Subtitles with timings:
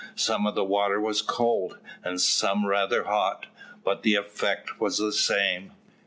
[0.15, 3.45] Some of the water was cold, and some was rather hot,
[3.83, 5.73] but the effect was the same.